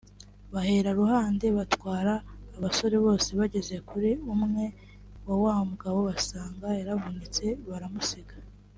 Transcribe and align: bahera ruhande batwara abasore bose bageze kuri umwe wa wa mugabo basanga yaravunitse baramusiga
bahera 0.53 0.89
ruhande 0.99 1.45
batwara 1.57 2.13
abasore 2.57 2.95
bose 3.05 3.29
bageze 3.39 3.75
kuri 3.89 4.09
umwe 4.33 4.65
wa 5.25 5.35
wa 5.43 5.53
mugabo 5.71 5.97
basanga 6.09 6.67
yaravunitse 6.79 7.45
baramusiga 7.69 8.35